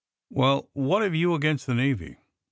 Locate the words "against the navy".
1.35-2.17